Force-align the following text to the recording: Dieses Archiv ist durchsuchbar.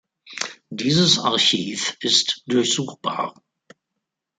Dieses 0.71 1.19
Archiv 1.19 1.95
ist 1.99 2.41
durchsuchbar. 2.47 3.35